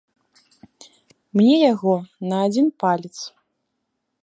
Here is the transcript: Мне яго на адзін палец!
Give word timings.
Мне 1.41 1.55
яго 1.73 1.95
на 2.33 2.37
адзін 2.49 2.67
палец! 2.85 3.15